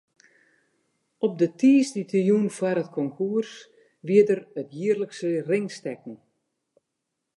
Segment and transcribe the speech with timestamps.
[1.25, 3.51] Op de tiisdeitejûn foar it konkoers
[4.05, 6.15] wie der it jierlikse ringstekken.